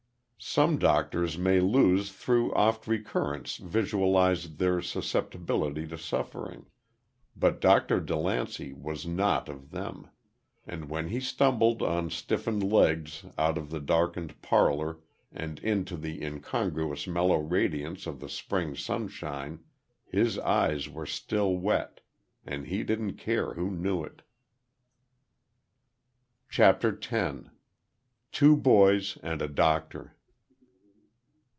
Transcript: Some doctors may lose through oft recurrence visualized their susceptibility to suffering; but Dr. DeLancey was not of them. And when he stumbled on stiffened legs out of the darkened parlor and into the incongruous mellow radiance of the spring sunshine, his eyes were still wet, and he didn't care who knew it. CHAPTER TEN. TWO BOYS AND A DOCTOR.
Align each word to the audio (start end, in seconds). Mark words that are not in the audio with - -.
Some 0.43 0.79
doctors 0.79 1.37
may 1.37 1.59
lose 1.59 2.11
through 2.11 2.51
oft 2.55 2.87
recurrence 2.87 3.57
visualized 3.57 4.57
their 4.57 4.81
susceptibility 4.81 5.85
to 5.85 5.99
suffering; 5.99 6.65
but 7.35 7.61
Dr. 7.61 7.99
DeLancey 8.01 8.73
was 8.73 9.05
not 9.05 9.47
of 9.49 9.69
them. 9.69 10.09
And 10.65 10.89
when 10.89 11.09
he 11.09 11.19
stumbled 11.19 11.83
on 11.83 12.09
stiffened 12.09 12.63
legs 12.63 13.23
out 13.37 13.55
of 13.55 13.69
the 13.69 13.79
darkened 13.79 14.41
parlor 14.41 14.97
and 15.31 15.59
into 15.59 15.95
the 15.95 16.23
incongruous 16.25 17.05
mellow 17.05 17.37
radiance 17.37 18.07
of 18.07 18.19
the 18.19 18.27
spring 18.27 18.75
sunshine, 18.75 19.63
his 20.05 20.39
eyes 20.39 20.89
were 20.89 21.05
still 21.05 21.55
wet, 21.55 22.01
and 22.47 22.65
he 22.65 22.83
didn't 22.83 23.13
care 23.17 23.53
who 23.53 23.69
knew 23.69 24.03
it. 24.03 24.23
CHAPTER 26.49 26.93
TEN. 26.93 27.51
TWO 28.31 28.57
BOYS 28.57 29.19
AND 29.21 29.43
A 29.43 29.47
DOCTOR. 29.47 30.15